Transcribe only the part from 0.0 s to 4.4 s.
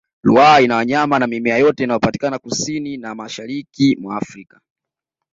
ruaha ina wanyama na mimea yote inayopatikana kusini na mashariki mwa